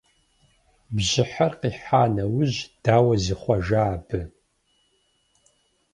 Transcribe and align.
Бжьыхьэр 0.95 1.53
къихьа 1.59 2.03
нэужь, 2.15 2.57
дауэ 2.83 3.15
зихъуэжа 3.23 3.83
абы? 3.93 4.19